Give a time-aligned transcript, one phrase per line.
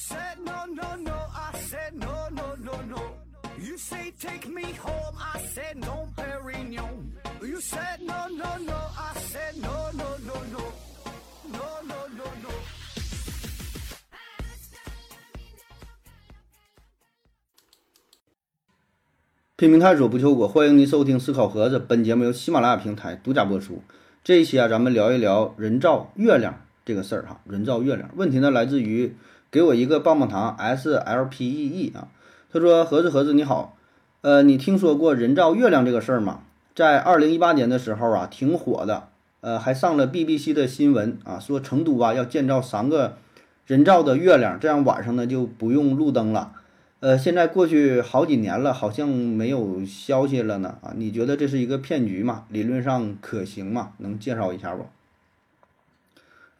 [0.00, 1.12] said no, no, no.
[1.12, 3.02] I said no, no, no, no.
[3.58, 5.14] You say take me home.
[5.18, 7.12] I said no, Perignon.
[7.42, 8.78] You said no, no, no.
[8.96, 10.62] I said no, no, no, no.
[11.52, 12.50] No, no, no, no.
[19.56, 21.78] 拼命探索不求果，欢迎您收听思考盒子。
[21.78, 23.82] 本节目由喜马拉雅平台独家播出。
[24.24, 27.42] 这一期啊，咱们聊一聊人造月亮这个事儿哈。
[27.44, 29.14] 人造月亮问题呢，来自于
[29.50, 32.08] 给我一个棒棒糖 S L P E E 啊。
[32.52, 33.76] 他说：“盒子盒子你好，
[34.22, 36.40] 呃，你听说过人造月亮这个事儿吗？
[36.74, 39.08] 在二零一八年的时候啊，挺火的，
[39.40, 43.16] 呃，还上了 BBC 的新闻啊，说成都啊要建造三个
[43.66, 46.52] 人造的月亮，这样晚上呢就不用路灯了。
[47.00, 50.92] 呃，现在过去好几年了，好像没有消息了呢啊？
[50.96, 52.44] 你觉得这是一个骗局吗？
[52.48, 53.92] 理论上可行吗？
[53.98, 54.86] 能介绍一下不？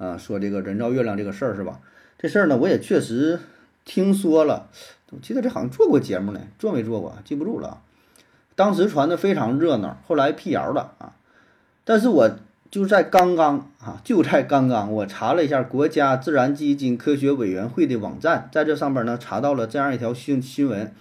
[0.04, 1.80] 啊，说这个人造月亮这个事儿是吧？
[2.22, 3.40] 这事儿呢，我也确实
[3.86, 4.68] 听说了，
[5.08, 7.16] 我记得这好像做过节目呢，做没做过？
[7.24, 7.78] 记不住了啊。
[8.54, 11.14] 当时传的非常热闹，后来辟谣了啊。
[11.82, 12.30] 但是我
[12.70, 20.92] 就在刚刚啊，就在刚刚，我查了一下国家自然基金科学委员会的网站，在这上边呢查到了这样一条新新闻，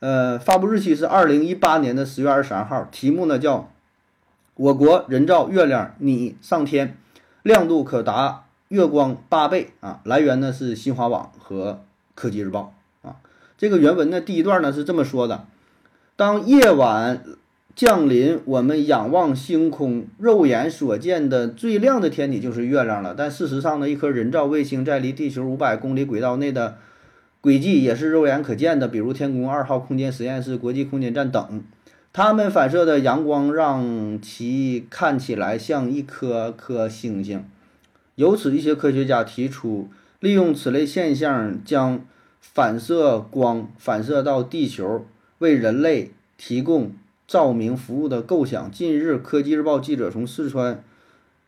[0.00, 3.70] 呃，发布日期是二零一八年的十月二十三号，题目呢叫
[4.56, 6.96] “我国人造月亮拟上天，
[7.42, 8.43] 亮度可达
[8.74, 13.16] 月光八倍”啊，来源呢是新华网和科技日报啊。
[13.56, 15.46] 这个原文呢第一段呢是这么说的：
[16.16, 17.22] 当夜晚。
[17.76, 23.16] 降临，我们仰望星空，肉眼所见的最亮的天体就是月亮了。
[23.18, 26.76] 但事实上呢，一颗人造卫星在离地球五百公里轨道内的
[27.40, 31.64] 轨迹也是肉眼可见的，比如天宫二号空间实验室、国际空间站等。
[32.12, 37.44] 它们反射的阳光让其看起来像一颗颗星星。
[38.16, 39.88] 由此，一些科学家提出，
[40.20, 42.04] 利用此类现象将
[42.40, 45.06] 反射光反射到地球，
[45.38, 46.92] 为人类提供。
[47.26, 48.70] 照明服务的构想。
[48.70, 50.84] 近日，科技日报记者从四川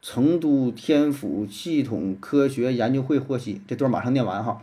[0.00, 4.62] 成都天府系统科学研究会获悉，这段马上念完哈。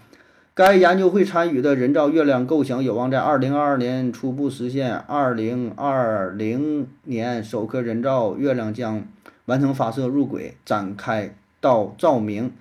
[0.55, 9.05] 该研究会参与的人造月亮构想有望在二零二二年初步实现，二零二零年首颗人造月亮将
[9.45, 12.51] 完成发射入轨，展开到照明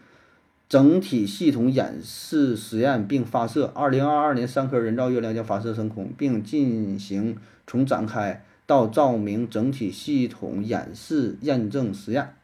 [0.69, 3.73] 整体系统演示实验并发射。
[3.75, 7.37] 二零二二年，三颗人造月亮将发射升空，并进行。
[7.65, 12.35] 从展开到照明整体系统演示验证实验，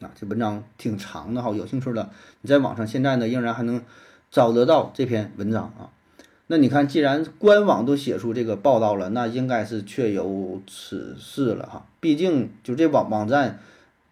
[0.00, 2.10] 啊，这文章挺长的哈，有兴趣的
[2.42, 3.80] 你在网上现在呢仍然还能
[4.30, 5.90] 找得到这篇文章啊。
[6.48, 11.86] 那你看，既然官网都写出这个报道了，那应该是确有此事了哈。
[12.00, 13.60] 毕竟就这网网站，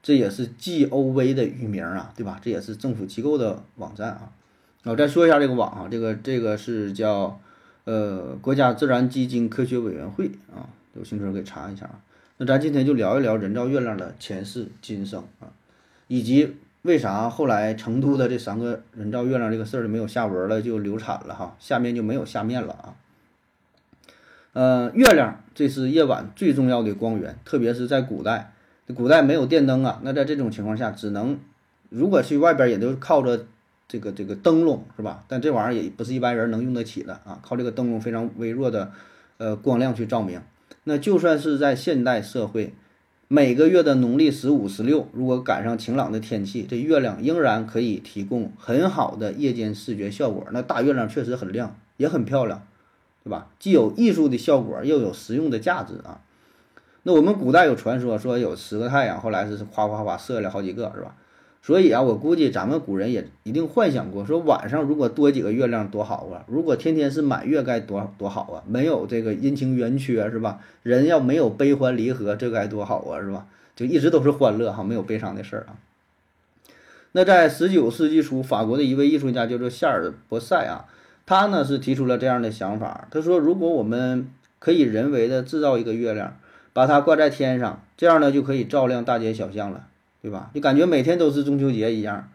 [0.06, 2.38] 这也是 GOV 的域名啊，对吧？
[2.40, 4.30] 这也是政府机构的网站啊。
[4.84, 7.40] 我再说一下这个网啊，这个这个是叫。
[7.84, 12.00] 呃，国家自然基金科学委员会啊，有兴趣可以查一下啊。
[12.36, 15.46] 那咱今天就聊一聊人造月亮的前世今生啊，
[16.08, 22.96] 以及为啥后来成都的这三个人造月亮这个事儿就没有下文了，就流产了哈，下面就没有下面了啊。
[24.52, 28.52] 呃，月亮这是夜晚最重要的光源，特别是在古代，
[28.94, 31.38] 古代没有电灯啊，那在这种情况下，只能
[31.88, 33.46] 如果去外边也都靠着。
[33.88, 35.22] 这个这个灯笼是吧？
[35.28, 37.38] 但这玩意儿也不是一般人能用得起的啊！
[37.40, 38.90] 靠这个灯笼非常微弱的，
[39.38, 40.40] 呃，光亮去照明。
[40.82, 42.74] 那就算是在现代社会，
[43.28, 50.44] 每个月的农历十五、十六，如果赶上晴朗的天气，这月亮仍然可以提供很好的夜间视觉效果。
[50.50, 52.66] 那大月亮确实很亮，也很漂亮，
[53.22, 53.52] 对吧？
[53.60, 56.22] 既有艺术的效果，又有实用的价值啊！
[57.06, 61.14] 那我们古代有传说说有十个太阳，后来是哗哗哗射了好几个，是吧？
[61.62, 66.42] 所以啊，我估计咱们古人也一定幻想过，说晚上如果多几个月亮多好啊！
[66.48, 68.64] 如果天天是满月该多多好啊！
[68.66, 70.58] 没有这个阴晴圆缺是吧？
[70.82, 73.46] 人要没有悲欢离合，这该多好啊是吧？
[73.76, 75.78] 就一直都是欢乐哈，没有悲伤的事儿啊。
[77.12, 80.86] 那在十九世纪初，法国的一位艺术家叫做夏尔·博塞啊，
[81.24, 84.28] 他呢是提出了这样的想法，他说，如果我们
[84.58, 86.36] 可以人为的制造一个月亮，
[86.76, 89.88] 把它挂在天上，这样呢就可以照亮大街小巷了。
[90.22, 90.50] 对吧？
[90.52, 92.28] 就感觉每天都是中秋节一样，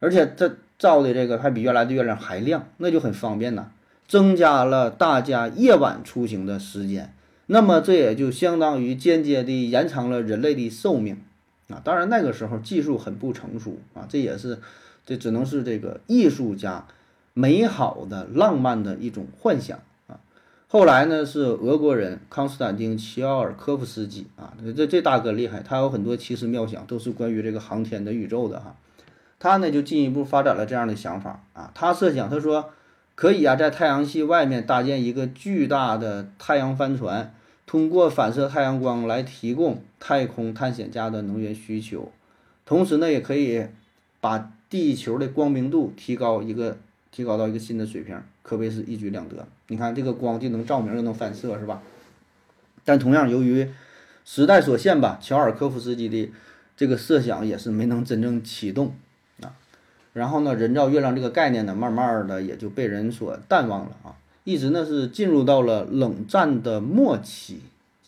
[0.00, 3.66] 而且它照的这个还比原来的月亮还亮，那就很方便呐，
[4.06, 7.12] 增加了大家夜晚出行的时间。
[7.46, 11.18] 那么这也就相当于间接的延长了人类的寿命
[11.68, 11.82] 啊！
[11.84, 14.58] 当然那个时候技术很不成熟啊，这也是
[15.04, 16.86] 这只能是这个艺术家
[17.34, 19.78] 美好的浪漫的一种幻想。
[20.70, 28.76] 后来呢，是俄国人康斯坦丁·齐奥尔科夫斯基啊，这这大哥厉害，他有很多奇思妙想，都是关于这个航天的宇宙的哈。
[29.38, 32.68] 他呢就进一步发展了这样的想法啊，他设想他说
[33.14, 37.32] 可以啊，在太阳系外面搭建一个巨大的太阳帆船，
[37.64, 42.12] 通过反射太阳光来提供太空探险家的能源需求，
[42.66, 43.64] 同时呢也可以
[44.20, 46.76] 把地球的光明度提高一个
[47.10, 49.46] 提高到一个新的水平，可谓是一举两得。
[49.68, 51.82] 你看这个光既能照明又能反射，是吧？
[52.84, 53.68] 但同样由于
[54.24, 56.30] 时代所限吧，乔尔科夫斯基的
[56.76, 58.94] 这个设想也是没能真正启动
[59.42, 59.52] 啊。
[60.12, 64.16] 然后呢，人造月亮这个概念呢，慢慢的也就被人所淡忘了啊。
[64.44, 67.60] 一直呢是进入到了冷战的末期，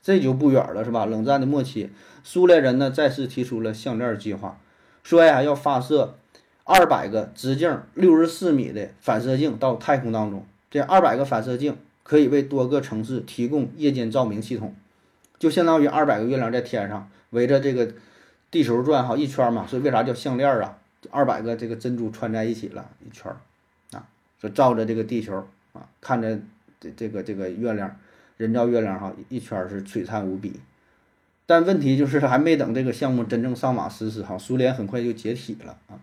[0.03, 1.05] 这就不远了，是吧？
[1.05, 1.91] 冷战的末期，
[2.25, 4.59] 苏联人呢再次提出了项链计划，
[5.03, 6.15] 说呀要发射
[6.73, 14.73] 二百个直径六十四米的反射镜到太空当中，这二百个反射镜可以为多个城市提供夜间照明系统。
[15.41, 17.93] 就相当于二百个月亮在天上围着这个
[18.53, 20.79] 地球转哈一圈嘛，所以为啥叫项链啊？
[21.11, 23.33] 二百个这个珍珠串在一起了一圈
[23.91, 24.07] 啊，
[24.41, 26.39] 说照着这个地球啊，看着
[26.79, 27.97] 这这个这个月亮，
[28.37, 30.61] 人造月亮哈一圈是璀璨无比。
[31.47, 35.99] 但问题就是还没等这个项目真正上马实施哈，苏联很快就解体了啊。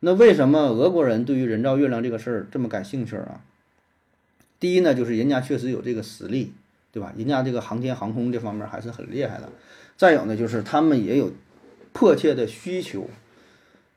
[0.00, 3.40] 那为什么俄国人对于人造月亮这个事儿这么感兴趣啊？
[4.58, 6.52] 第一呢，就是人家确实有这个实力。
[6.92, 7.12] 对吧？
[7.16, 9.48] 人家这个航天航空这方面还是很厉害的。
[9.96, 11.30] 再有呢，就是他们也有
[11.92, 13.08] 迫切的需求。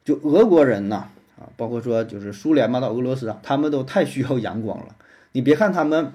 [0.05, 1.07] 就俄国人呐，
[1.39, 4.95] 啊，包括说就是苏联嘛，到俄罗斯啊，他们都太需要阳光了。
[5.31, 6.11] 你别看他们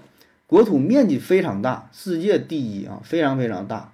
[0.46, 3.92] 国土面积非常大，世界第一啊，非常非常大，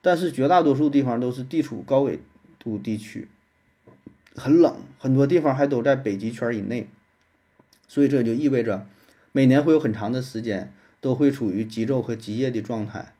[0.00, 2.18] 但是绝大多数地方都是地处高纬
[2.58, 3.28] 度地区，
[4.34, 6.88] 很冷，很多地方还都在北极圈以内，
[7.88, 8.86] 所以这就意味着
[9.32, 10.72] 每年会有很长的时间。
[11.02, 13.12] 都会处于极昼和极夜的状态，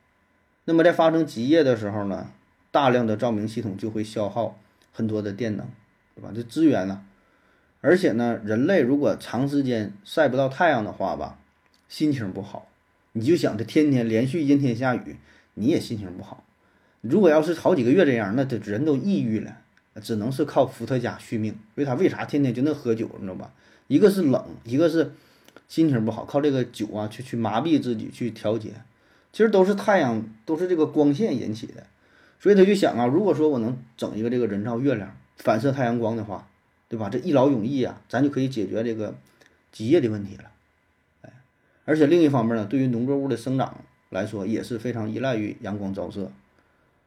[0.63, 2.31] 那么在发生极夜的时候呢，
[2.71, 4.57] 大量的照明系统就会消耗
[4.93, 5.67] 很多的电能，
[6.15, 6.31] 对吧？
[6.33, 7.03] 这资源呢，
[7.81, 11.37] 而且呢，人类如果长时间晒不到太阳的话吧，
[11.89, 12.69] 心情不好。
[13.11, 15.17] 你就想这天天连续阴天下雨，
[15.55, 16.45] 你也心情不好。
[17.01, 19.57] 如果要是好几个月这样，那这人都抑郁了，
[20.01, 21.55] 只能是靠伏特加续命。
[21.75, 21.93] 为他？
[21.95, 23.51] 为啥天天就那喝酒，你知道吧？
[23.87, 25.11] 一个是冷，一个是。
[25.69, 28.69] 心情不好，靠这个酒啊去去麻痹自己，去调节，
[29.31, 31.87] 其实都是太阳，都是这个光线引起的。
[32.39, 36.47] 所以他就想啊，如果说我能整一个这个人造月亮反射太阳光的话，
[36.89, 37.09] 对吧？
[37.09, 39.15] 这一劳永逸啊，咱就可以解决这个
[39.71, 40.43] 极夜的问题了。
[41.21, 41.31] 哎，
[41.85, 46.31] 而且另一方面呢，对于农作物的生长来说也是非常依赖于阳光照射。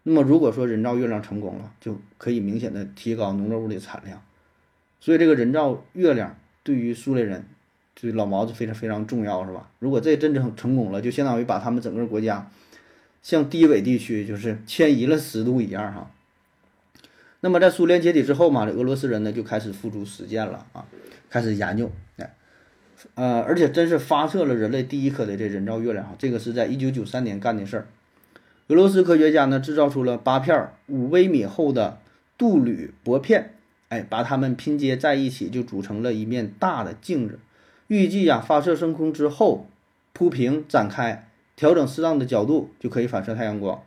[0.09, 4.23] 那么如果说人造月亮成功了，就可以明显的提高农作物的产量。
[5.01, 7.45] 所以这个人造月亮对于苏联人。
[7.99, 9.71] 对老毛子非常非常重要，是吧？
[9.79, 12.47] 如果这真正成功了，就相当于把他们整个国家
[13.23, 16.11] 向低纬地区就是迁移了十度一样哈。
[17.41, 20.85] 那么在苏联解体之后嘛，这俄罗斯人呢就开始付诸实践了啊，
[21.31, 22.35] 开始研究，哎，
[23.15, 27.87] 呃，而且真是发射了人类第一颗的这人造月亮哈，这个是在一九九三年干的事儿。
[28.69, 32.01] 俄罗斯科学家呢制造出了八片五微米厚的
[32.37, 33.55] 镀铝箔片，
[33.91, 37.39] 哎，把它们拼接在一起，就组成了一面大的镜子。
[37.87, 39.69] 预计呀，发射升空之后，
[40.13, 43.81] 铺平展开，调整适当的角度，就可以反射太阳光。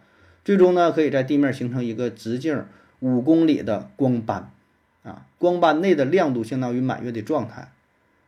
[0.45, 2.63] 最终呢，可以在地面形成一个直径
[3.01, 4.49] 五公里的光斑，
[5.03, 7.73] 啊，光斑内的亮度相当于满月的状态。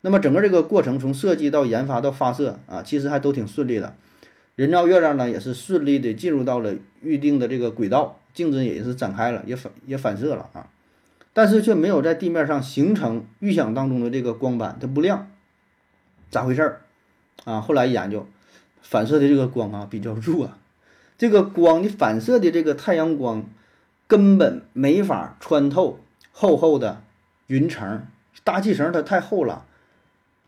[0.01, 3.95] 那么整个这个过程，从设计到研发到发射啊，其实还都挺顺利的。
[4.55, 10.67] 人造月亮呢，也是顺利的进入到了预定的这个轨道，镜子也是展开了，也反也反射了啊，
[11.33, 15.27] 但是却没有在地面上形成预想当中的这个光斑，它不亮。
[16.29, 16.81] 咋回事儿
[17.43, 17.59] 啊？
[17.59, 18.27] 后来一研究，
[18.81, 20.51] 反射的这个光啊比较弱，
[21.17, 23.45] 这个光你反射的这个太阳光
[24.07, 25.99] 根本没法穿透
[26.31, 27.01] 厚厚的
[27.47, 28.05] 云层，
[28.43, 29.65] 大气层它太厚了，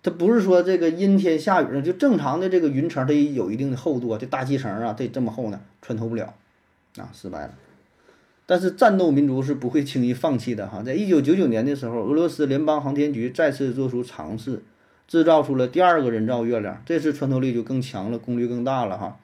[0.04, 6.36] 它不是说这个阴天下雨了就正常的这个云层它也有一定的厚度啊，这大气层啊这这么厚呢，穿透不了，
[6.98, 7.54] 啊失败了。
[8.46, 14.62] 但是战斗民族是不会轻易放弃的哈，在一九九九年的时候，俄罗斯联邦航天局再次做出尝试。
[15.06, 19.20] 制造出了第二个人造月亮，这次穿透力就更强了，功率更大了哈。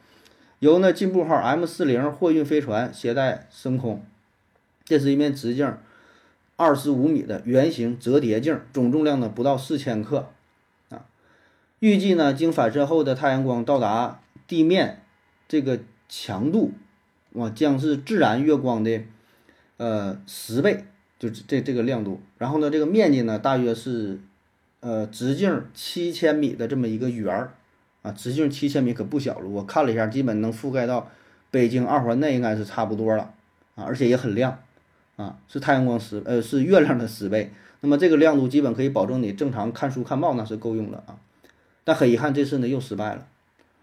[0.59, 4.03] 由那进步号 M 四零货运飞船携带升空，
[4.83, 5.74] 这是一面直径
[6.57, 10.27] 二十五米的圆形折叠镜，总重量呢不到四千克。
[11.79, 15.01] 预计呢，经反射后的太阳光到达地面，
[15.48, 16.71] 这个强度
[17.33, 19.01] 哇将是自然月光的
[19.77, 20.86] 呃十倍，
[21.17, 22.21] 就这这个亮度。
[22.38, 24.19] 然后呢，这个面积呢大约是。
[24.81, 27.51] 呃，直径七千米的这么一个圆儿，
[28.01, 29.45] 啊，直径七千米可不小了。
[29.45, 31.12] 我看了一下，基本能覆盖到
[31.51, 33.33] 北京二环内，应该是差不多了，
[33.75, 34.57] 啊，而且也很亮，
[35.17, 37.51] 啊，是太阳光十，呃，是月亮的十倍。
[37.81, 41.17] 那么这个亮度基本可以保证你正常看书看报那是够用的啊。
[41.83, 43.27] 但很遗憾，这次呢又失败了。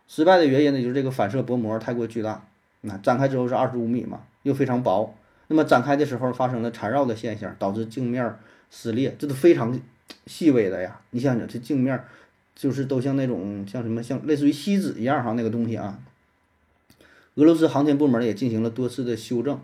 [0.09, 2.47] 失败的原因呢就是这个反射薄膜太过巨大，
[2.83, 5.15] 那展开之后是二十五米嘛，又非常薄。
[5.49, 8.37] 那么展开的时候发生了缠绕的现象，导致镜面
[8.71, 9.81] 撕裂，这都非常
[10.27, 11.01] 细微的呀。
[11.11, 12.05] 你想想，这镜面
[12.55, 15.99] 就是都像那种像什么像类似于锡纸一样哈那个东西啊。
[17.35, 19.61] 俄罗斯航天部门也进行了多次的修正，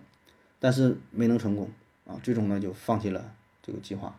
[0.59, 1.71] 但是没能成功
[2.07, 4.19] 啊，最终呢就放弃了这个计划。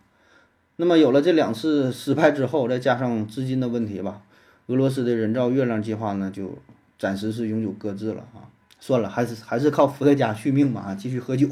[0.75, 4.21] 那么有了这两次失败之后，再加上资金的问题吧，
[4.67, 6.57] 俄罗斯的人造月亮计划呢就
[6.97, 8.49] 暂时是永久搁置了啊。
[8.79, 11.47] 算了，还是还是靠伏特加续命吧啊，继续喝酒。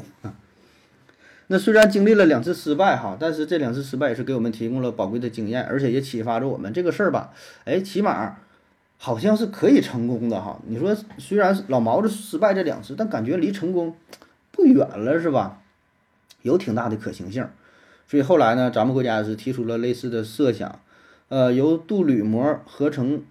[1.46, 7.32] 那虽然经历了两次失败哈，但是这两次失败也是给我们提供了宝贵的经验，而且也启发着我们这个事儿吧。
[7.64, 8.36] 哎，起码
[8.98, 10.60] 好像是可以成功的哈。
[10.66, 13.94] 你说虽然老毛子失败这两次，但感觉离成功
[14.50, 15.62] 不远了是吧？
[16.42, 17.46] 有挺大的可行性。
[18.12, 20.80] 所以后来呢，咱们国家是提出了类似的设想，
[21.30, 23.22] 呃，由镀铝膜合成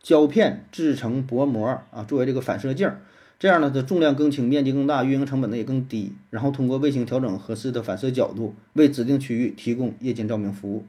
[0.00, 2.90] 胶片制成薄膜啊，作为这个反射镜。
[3.38, 6.14] 这样呢，它重量更轻，面积更大，运营成本呢也更低。
[6.30, 10.86] 然后通过卫星调整合适的反射角度，为指定区域提供夜间照明服务。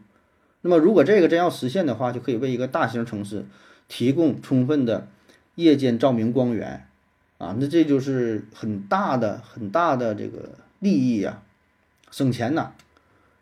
[0.61, 3.43] 那么，如果这个真要实现的话，就可以为一个大型城市
[3.89, 5.09] 提供充分的
[5.55, 6.87] 夜间照明光源
[7.37, 7.53] 啊！
[7.59, 11.41] 那这就是很大的、很大的这个利益呀，
[12.09, 12.71] 省钱呐。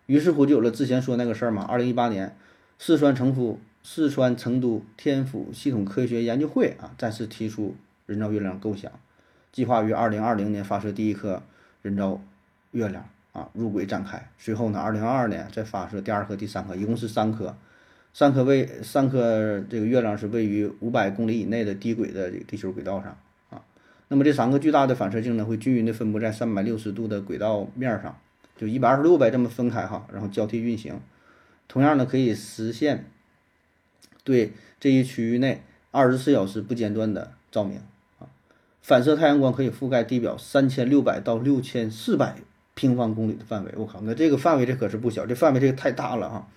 [0.05, 1.63] 于是乎就有了之前说那个事儿嘛。
[1.63, 2.35] 二零一八年，
[2.77, 7.75] 四川成都、四川成都天府系统科学研究会啊，再次提出。
[8.05, 8.91] 人造月亮构想，
[9.53, 11.41] 计划于二零二零年发射第一颗
[11.81, 12.21] 人造
[12.71, 14.29] 月亮啊，入轨展开。
[14.37, 17.55] 随后呢，二零二二年再发射第二颗、第三颗，一共是三颗。
[18.13, 23.17] 三颗位，三颗这个月亮是位于五百公里以内的低轨的地球轨道上
[23.49, 23.63] 啊。
[24.09, 28.17] 那么这三个巨大的反射镜呢，会均匀的分布在三百六十度的轨道面上，
[28.63, 30.97] 就一百二十六呗，这么分开哈，然后交替运行。
[31.67, 33.09] 同样呢，可以实现
[34.23, 37.81] 对这一区域内二十四小时不间断的照明
[38.19, 38.31] 啊。
[38.81, 42.37] 反射太阳光可以覆盖地表三千六百到六千四百
[42.73, 46.47] 平方公里的范围，我靠，那这个范围这可是不小，这范围这个太大了啊！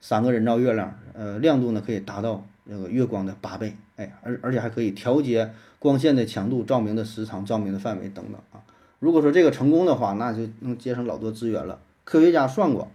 [0.00, 8.64] 三个人造月亮，呃，亮度呢可以达到那个月光的八倍，哎，而而且还可以调节光线的强度、照明的时长、照明的范围等等啊。
[8.98, 11.80] 如果说这个成功的话，那就能节省老多资源了。
[12.04, 12.90] 科学家算过，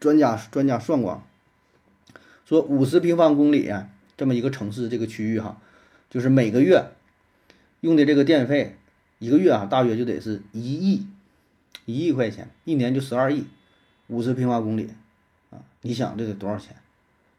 [0.00, 1.22] 专家专家算过，
[2.44, 3.72] 说五十平方公里
[4.16, 5.60] 这么一个城市这个区域哈，
[6.10, 6.86] 就是每个月。
[7.80, 8.76] 用的这个电费，
[9.18, 11.06] 一个月啊，大约就得是一亿，
[11.84, 13.44] 一亿块钱，一年就十二亿，
[14.06, 14.88] 五十平方公里，
[15.50, 16.74] 啊，你想这得多少钱？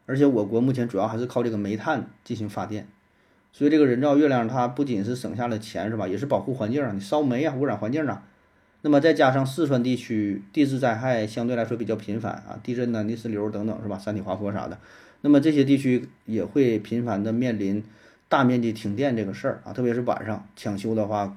[0.06, 2.86] 而且我国目前主要还是靠这个煤炭进行发电，
[3.56, 8.22] 所以这个人造月亮它不仅是省下了钱是吧，也是保护环境啊，你烧煤啊，污染环境啊。
[8.82, 14.78] 那么再加上四川地区地质灾害相对来说比较频繁啊，地震呐、泥石流等等是吧，山体滑坡啥的，
[15.22, 17.82] 那么这些地区也会频繁的面临。
[18.28, 21.34] 大面积停电这个事儿啊，特别是晚上抢修的话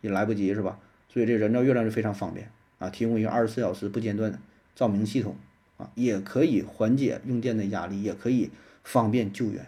[0.00, 0.76] 也来不及是吧？
[1.08, 2.50] 所以这人造月亮就非常方便
[2.80, 4.38] 啊，提供一个二十四小时不间断的
[4.74, 5.36] 照明系统
[5.78, 8.50] 啊，也可以缓解用电的压力，也可以
[8.82, 9.64] 方便救援。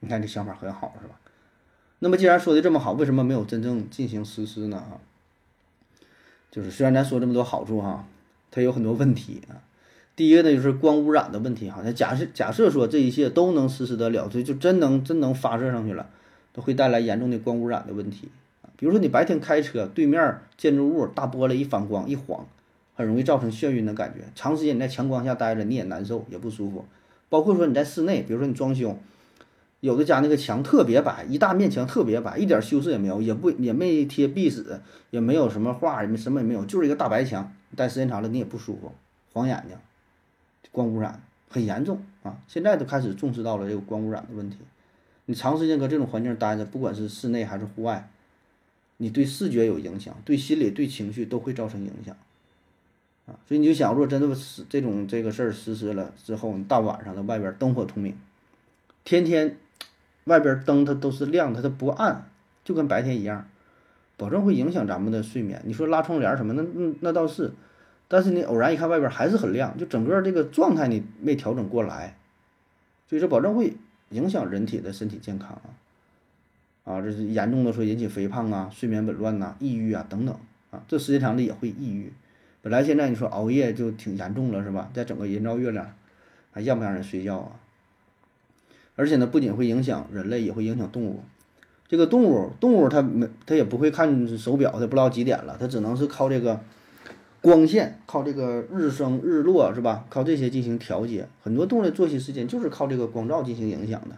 [0.00, 1.14] 你看这想法很好是吧？
[2.04, 4.76] 那么既然说的这么好，为什么没有真正进行实施呢？
[4.76, 4.98] 啊，
[6.50, 8.04] 就是虽然咱说这么多好处哈，
[8.50, 9.62] 它有很多问题啊。
[10.16, 11.80] 第一个呢，就是光污染的问题哈。
[11.84, 16.10] 那假设假设说这一切都能实施得了，这就真能真能发射上去了，
[16.52, 18.28] 都会带来严重的光污染的问题。
[18.76, 22.44] 比如说你白天开车，对面建筑物大玻璃一反光一晃，
[22.96, 24.24] 很容易造成眩晕的感觉。
[24.34, 26.84] 长时间你在强光下待着，你也难受，也不舒服。
[27.28, 28.98] 包括说你在室内，比如说你装修，
[29.82, 37.52] 有的家那个墙特别白，一大面墙特别白，一点修饰也没有，也不也没贴壁纸，也没有什么画，也没什么也没有，就是一个大白墙。
[37.74, 38.92] 待时间长了你也不舒服，
[39.32, 39.76] 晃眼睛。
[40.70, 42.38] 光污染很严重啊！
[42.46, 44.58] 现在都开始重视到了这个光污染的问题。
[45.26, 48.08] 你长时间搁这种环境待着，不管是室内还是户外，
[48.98, 52.16] 你对视觉有影响，对心理、对情绪都会造成影响
[53.26, 53.34] 啊！
[53.48, 58.16] 所以你就想，如果真的是这种这个事儿实施了之后，你大晚上的外边灯火通明，
[59.04, 59.56] 天天
[60.24, 62.26] 外边灯它都是亮的，它不暗，
[62.64, 63.46] 就跟白天一样，
[64.16, 65.60] 保证会影响咱们的睡眠。
[65.64, 67.52] 你说拉窗帘什么，那那那倒是。
[68.08, 72.14] 但是你偶然一看外边还是很亮，就整个这个状态你没调整过来，
[73.08, 73.74] 所以说保证会
[74.10, 75.72] 影响人体的身体健康啊，
[76.84, 80.36] 啊，这是严重的说引起肥胖啊、睡眠紊乱呐、抑郁啊等等
[80.70, 82.12] 啊，这时间长了也会抑郁。
[82.60, 84.90] 本来现在你说熬夜就挺严重了是吧？
[84.92, 85.94] 再整个人造月亮，
[86.50, 87.52] 还让不让人睡觉啊？
[89.02, 91.24] 而且呢，不仅会影响人类，也会影响动物。
[91.88, 96.60] 这个动物，动物它没它也不会看手表，它不知道几点了，它只能是靠这个。
[97.40, 100.04] 光线，靠这个日升日落是吧？
[100.08, 101.26] 靠这些进行调节。
[101.42, 104.16] 很多动物的作息时间就是靠这个光照进行影响的。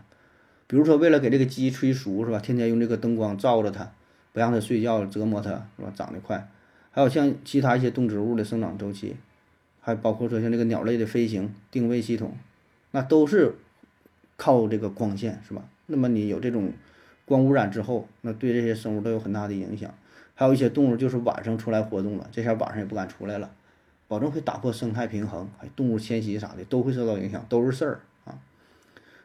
[0.67, 2.39] 比如说，为了给这个鸡催熟是吧？
[2.39, 3.91] 天天用这个灯光照着它，
[4.35, 5.91] 不让它睡觉，折磨它是吧？
[5.97, 6.51] 长得快。
[6.91, 9.17] 还有像其他一些动植物的生长周期，
[9.81, 12.37] 还包括说像这个鸟类的飞行定位系统，
[12.91, 13.55] 那都是
[14.45, 15.65] 靠这个光线是吧？
[15.87, 16.71] 那么你有这种
[17.25, 19.91] 光污染之后，那对这些生物都有很大的影响。
[20.35, 23.51] 还有一些动物就是晚上出来活动了，这下晚上也不敢出来了，
[24.07, 28.37] 保证会打破生态平衡，还动物迁徙啥的都会受到影响，都是事儿啊。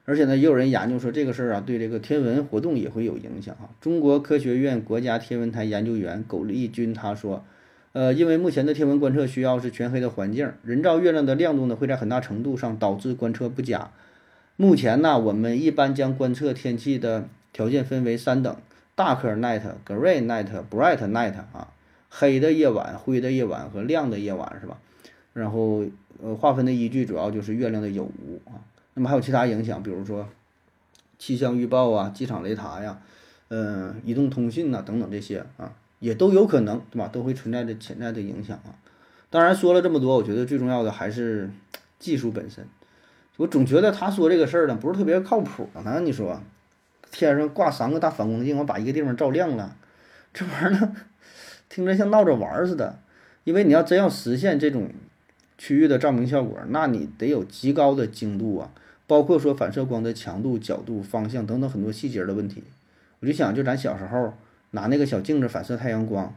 [0.05, 3.67] 而且呢，也有人研究说这个事儿啊，对这个天文活动也会有影响啊。
[3.81, 7.43] 中国科学院国家天文台研究员苟利军他说，
[7.91, 13.91] 呃，因为目前的天文观测需要是全黑的环境，人造月亮的亮度呢会在很大程度上导致观测不佳。
[14.61, 18.53] 目前呢，我们一般将观测天气的条件分为三等。
[18.93, 21.69] Dark night, gray night, bright night 啊，
[22.09, 24.77] 黑的夜晚、灰的夜晚和亮的夜晚是吧？
[25.31, 25.85] 然后
[26.21, 28.59] 呃，划分的依据主要就是月亮的有无啊。
[28.95, 30.27] 那么还有其他影响，比如说
[31.17, 32.99] 气象预报啊、机场雷达呀、
[33.47, 37.07] 嗯、移动通信呐等等这些啊，也都有可能对吧？
[37.07, 38.75] 都会存在着潜在的影响啊。
[39.29, 41.49] 当然说了这么多，我觉得最重要的还是
[41.97, 42.67] 技术本身。
[43.39, 46.01] 我总觉得他说这个事儿呢，不是特别靠谱呢。
[46.03, 46.41] 你说？
[47.09, 49.77] 天上挂三个大反光镜，我把一个地方照亮了，
[50.33, 50.95] 这玩意儿呢，
[51.69, 52.99] 听着像闹着玩似的。
[53.45, 54.89] 因为你要真要实现这种
[55.57, 58.71] 区域的照明效果，那你得有极高的精度啊，
[59.07, 62.63] 包括说反射光的强度、角度、方向等等很多细节的问题。
[63.21, 64.33] 我就想，就咱小时候
[64.71, 66.35] 拿那个小镜子反射太阳光，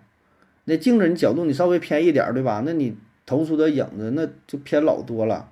[0.64, 2.62] 那镜子你角度你稍微偏一点，对吧？
[2.64, 5.50] 那你投出的影子那就偏老多了，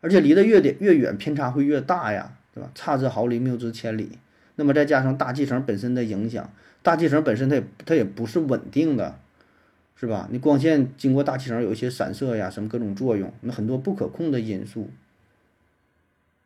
[0.00, 2.70] 而且离得越点越远，偏差会越大呀，对吧？
[2.74, 4.10] 差之毫厘，谬之千里。
[4.56, 6.50] 那么再加上大气层本身的影响，
[6.82, 9.18] 大气层本身它也它也不是稳定的，
[9.96, 10.28] 是吧？
[10.30, 14.88] 你光线经过大气层有一些散射呀，什么各种作用，那很多不可控的因素。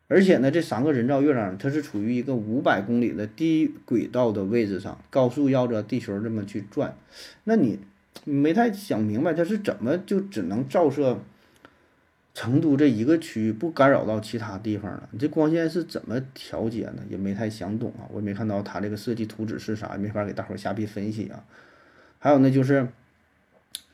[0.07, 6.97] 而且呢，这三个人造月亮它是处于一个五百公里的低轨道的位置上，高速绕着地球这么去转，
[7.45, 7.79] 那你
[8.25, 11.19] 没太想明白它是怎么就只能照射。
[12.33, 17.03] 成都这一个区域不干扰到其他地方了，你这光线是怎么调节呢？
[17.09, 21.43] 也没太想懂啊，我也没看到他这个设计图纸是啥，没法给大伙儿瞎逼分析啊。
[22.19, 22.87] 还有呢，就是，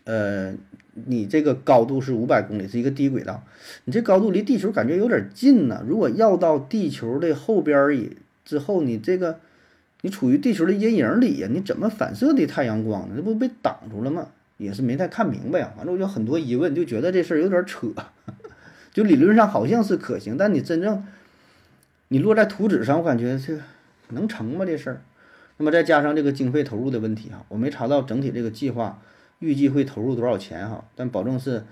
[0.04, 0.54] 呃，
[0.94, 3.44] 你这个高度是五百公里，是一个低轨道，
[3.86, 5.84] 你这高度离地球感觉有点近呢。
[5.88, 9.40] 如果要到地球的后边儿以之后，你这个
[10.02, 13.16] 你处于地球的阴影里呀，你怎么反射的太阳光呢？
[13.16, 14.28] 这不被挡住了吗？
[14.58, 17.88] 也是没太看明白啊，反正我就很多疑问，就觉得这事儿有点扯，
[18.92, 21.06] 就理论上好像是可行，但你真正
[22.10, 23.60] 你落在图纸上，我感觉这
[24.10, 24.66] 能成吗？
[24.66, 25.02] 这事儿，
[25.58, 29.02] 那么再加上这个经费投入的问题哈，我没查到整体这个计划
[29.40, 31.64] 预计会投入多少钱哈，但保证是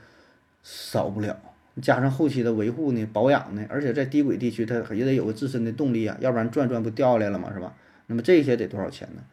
[0.62, 1.40] 少不了，
[1.82, 7.74] 加上后期的维护呢、保养呢，而且在低轨地区它也得有个自身的动力啊，要不然转转不掉下来了嘛，是吧？
[8.08, 9.24] 那么这些得多少钱呢？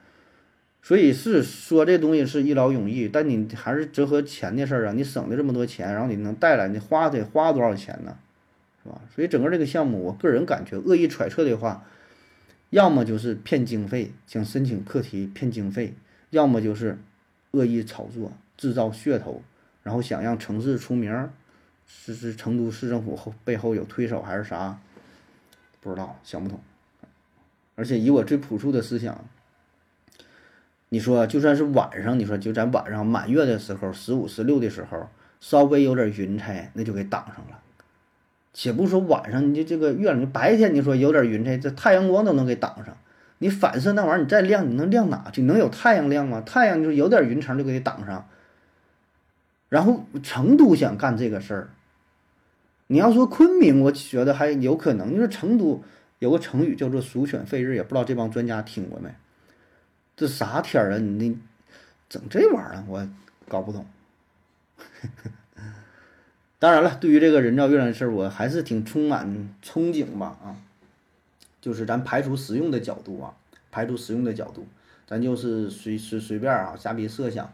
[0.85, 4.93] 所以是说这东西是一劳永逸，但你还是折合钱的事儿啊！
[4.93, 8.19] 你省的这么多钱，然后你能带来，你花得花多少钱呢？
[8.83, 9.01] 是吧？
[9.15, 11.85] 所以整个这个项目，我个人感觉，恶意揣测的话，
[12.71, 15.93] 要么就是骗经费，想申请课题骗经费；
[16.31, 16.99] 要么就是
[17.53, 19.41] 恶意炒作，制造噱头，
[19.85, 21.29] 然后想让城市出名，
[21.87, 24.81] 是是成都市政府后背后有推手还是啥？
[25.81, 26.59] 不知道，想不通。
[27.77, 29.25] 而且以我最朴素的思想。
[30.93, 35.09] 你说，就算是晚上，你说就咱晚上满月的时候，十五、十六的时候，
[35.41, 37.59] 稍微有点云彩，那就给挡上了。
[38.53, 42.95] 且不说晚上，你就这个月亮，白天你说有点云彩，这太阳光都能给挡上。
[43.39, 45.41] 你反射那玩意儿，你再亮，你能亮哪去？
[45.41, 46.43] 能有太阳亮吗？
[46.45, 48.29] 太阳就是有点云层就给你挡上。
[49.71, 51.71] 然后成都想干这个事儿，
[52.89, 55.15] 你要说昆明，我觉得还有可能。
[55.15, 55.83] 你说成都
[56.19, 59.09] 有个成语叫做“鼠犬吠日”，也不知道这帮专家听过没？
[60.17, 60.99] 这啥天儿啊？
[60.99, 61.37] 你那
[62.09, 63.09] 整这玩意儿，我
[63.49, 63.87] 搞不懂。
[66.59, 69.27] 当然了，对于这个人造月亮的事儿，我还是挺充满
[69.65, 70.55] 憧憬吧啊！
[71.61, 73.35] 就是咱排除实用的角度啊，
[73.73, 74.67] 排除实用的角度，
[75.07, 77.53] 咱就是随随随便啊瞎逼设想，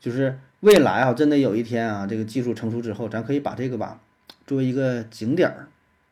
[0.00, 4.00] 就是未来啊，真的有一天啊，这个技术成熟之后，咱可以把这个吧
[4.48, 5.68] 作为一个景点儿，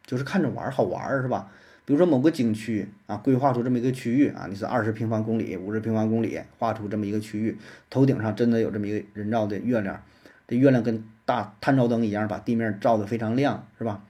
[0.07, 1.51] 就是看着玩儿好玩儿是吧？
[1.89, 7.57] 比如说某个景区啊，规划出这么一个区域啊，你是二十平方公里、五十平方公里，画出这么一个区域，
[7.89, 10.03] 头顶上真的有这么一个人造的月亮，
[10.47, 14.03] 这月亮跟大探照灯一样，把地面照得非常亮，是吧？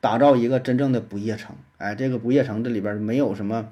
[0.00, 3.68] 打造一个真正的不夜城，哎，这个不夜城这里边没有什么，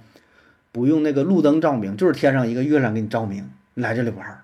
[0.70, 4.42] 不用那个路灯照明，就是天上一个月亮给你照明，来这里玩儿，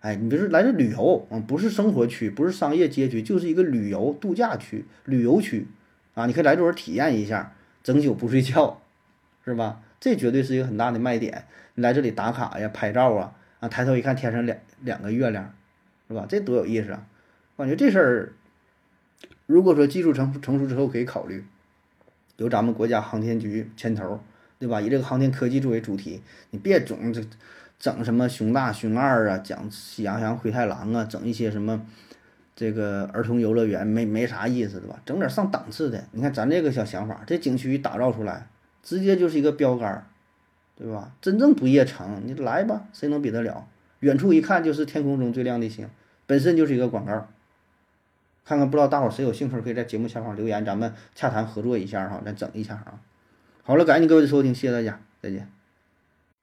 [0.00, 5.66] 哎，你比如说来这旅游啊，不是生活区，不是商业街区，就是一个旅游度假区、旅游区
[6.14, 7.52] 啊，你可以来这儿体验一下，
[7.84, 8.80] 整宿不睡觉，
[9.44, 9.80] 是吧？
[10.00, 11.46] 这绝对是一个很大的卖点。
[11.74, 15.54] 你来这里打卡呀、拍照啊，啊，抬头一看天上两两个月亮，
[16.08, 16.26] 是吧？
[16.28, 17.06] 这多有意思啊！
[17.56, 18.32] 我感觉这事儿，
[19.46, 21.44] 如果说技术成成熟之后可以考虑，
[22.36, 24.20] 由咱们国家航天局牵头，
[24.58, 24.80] 对吧？
[24.80, 27.22] 以这个航天科技作为主题，你别总这
[27.78, 31.84] 整什么熊大、熊二啊，讲喜羊羊、灰太狼啊，整一些什么
[32.56, 35.00] 这个儿童游乐园，没没啥意思，对吧？
[35.04, 36.04] 整点上档次的。
[36.12, 38.48] 你看咱这个小想法，这景区打造出来，
[38.82, 40.06] 直接就是一个标杆，
[40.76, 41.12] 对吧？
[41.20, 43.66] 真正不夜城，你来吧，谁能比得了？
[44.00, 45.88] 远处一看就是天空中最亮的星，
[46.26, 47.28] 本身就是一个广告。
[48.44, 53.00] 看看不知道大伙儿谁有兴趣，可以在节目下方留言，咱们洽谈合作一下哈，咱整一下啊。
[53.62, 55.50] 好了，感谢各位的收听，谢谢大家，再见。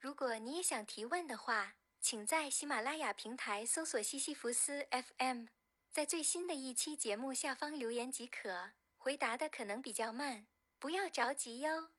[0.00, 5.44] 如果你也想提问的话，请在喜马拉雅平台搜索西西弗斯 FM，
[5.92, 8.70] 在最新的一期节目下方留言即可。
[8.96, 10.46] 回答的可能比较慢，
[10.78, 11.92] 不要着急哟。